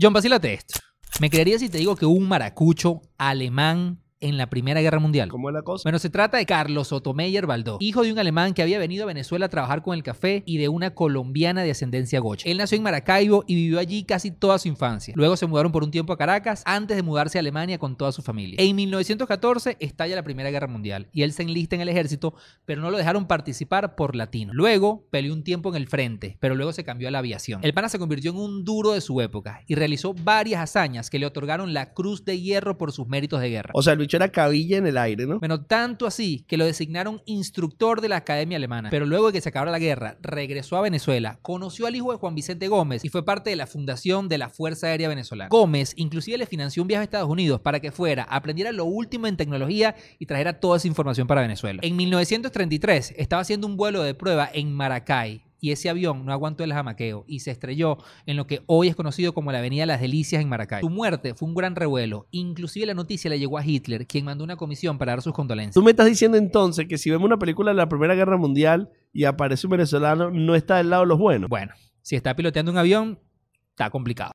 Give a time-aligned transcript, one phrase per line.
[0.00, 0.80] John, vacílate esto.
[1.20, 5.28] ¿Me creerías si te digo que un maracucho alemán en la Primera Guerra Mundial?
[5.28, 5.82] ¿Cómo es la cosa?
[5.84, 9.06] Bueno, se trata de Carlos Otomeyer Baldó, hijo de un alemán que había venido a
[9.06, 12.48] Venezuela a trabajar con el café y de una colombiana de ascendencia gocha.
[12.48, 15.12] Él nació en Maracaibo y vivió allí casi toda su infancia.
[15.16, 18.12] Luego se mudaron por un tiempo a Caracas antes de mudarse a Alemania con toda
[18.12, 18.56] su familia.
[18.58, 22.34] En 1914 estalla la Primera Guerra Mundial y él se enlista en el ejército,
[22.64, 24.54] pero no lo dejaron participar por latino.
[24.54, 27.60] Luego peleó un tiempo en el frente, pero luego se cambió a la aviación.
[27.62, 31.18] El pana se convirtió en un duro de su época y realizó varias hazañas que
[31.18, 33.70] le otorgaron la Cruz de Hierro por sus méritos de guerra.
[33.74, 35.38] O sea, el bicho era cabilla en el aire, ¿no?
[35.38, 38.90] Bueno, tanto así que lo designaron instructor de la Academia Alemana.
[38.90, 42.18] Pero luego de que se acabara la guerra, regresó a Venezuela, conoció al hijo de
[42.18, 45.48] Juan Vicente Gómez y fue parte de la fundación de la Fuerza Aérea Venezolana.
[45.48, 49.26] Gómez inclusive le financió un viaje a Estados Unidos para que fuera, aprendiera lo último
[49.26, 51.80] en tecnología y trajera toda esa información para Venezuela.
[51.82, 56.62] En 1933 estaba haciendo un vuelo de prueba en Maracay y ese avión no aguantó
[56.62, 57.96] el jamaqueo y se estrelló
[58.26, 60.82] en lo que hoy es conocido como la Avenida Las Delicias en Maracay.
[60.82, 64.44] Su muerte fue un gran revuelo, inclusive la noticia le llegó a Hitler, quien mandó
[64.44, 65.72] una comisión para dar sus condolencias.
[65.72, 68.90] Tú me estás diciendo entonces que si vemos una película de la Primera Guerra Mundial
[69.10, 71.48] y aparece un venezolano, no está del lado de los buenos.
[71.48, 73.18] Bueno, si está piloteando un avión,
[73.70, 74.22] está complicado.